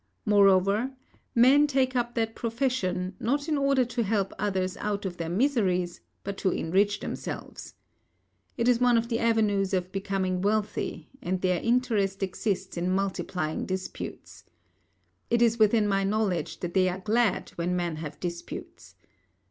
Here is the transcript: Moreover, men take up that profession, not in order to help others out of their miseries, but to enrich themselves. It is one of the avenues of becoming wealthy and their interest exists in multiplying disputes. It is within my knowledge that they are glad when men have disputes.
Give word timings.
Moreover, 0.25 0.95
men 1.35 1.67
take 1.67 1.95
up 1.95 2.15
that 2.15 2.33
profession, 2.33 3.15
not 3.19 3.47
in 3.47 3.55
order 3.55 3.85
to 3.85 4.01
help 4.01 4.33
others 4.39 4.75
out 4.77 5.05
of 5.05 5.17
their 5.17 5.29
miseries, 5.29 6.01
but 6.23 6.37
to 6.39 6.49
enrich 6.49 7.01
themselves. 7.01 7.75
It 8.57 8.67
is 8.67 8.79
one 8.79 8.97
of 8.97 9.09
the 9.09 9.19
avenues 9.19 9.75
of 9.75 9.91
becoming 9.91 10.41
wealthy 10.41 11.11
and 11.21 11.39
their 11.41 11.61
interest 11.61 12.23
exists 12.23 12.77
in 12.77 12.89
multiplying 12.89 13.67
disputes. 13.67 14.43
It 15.29 15.39
is 15.43 15.59
within 15.59 15.87
my 15.87 16.03
knowledge 16.03 16.61
that 16.61 16.73
they 16.73 16.89
are 16.89 16.97
glad 16.97 17.51
when 17.51 17.75
men 17.75 17.97
have 17.97 18.19
disputes. 18.19 18.95